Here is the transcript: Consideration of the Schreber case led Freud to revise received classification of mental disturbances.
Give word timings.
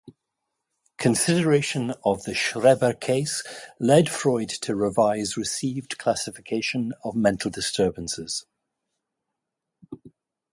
Consideration 0.97 1.93
of 2.03 2.23
the 2.23 2.33
Schreber 2.33 2.99
case 2.99 3.43
led 3.79 4.09
Freud 4.09 4.49
to 4.49 4.75
revise 4.75 5.37
received 5.37 5.99
classification 5.99 6.91
of 7.03 7.15
mental 7.15 7.51
disturbances. 7.51 8.47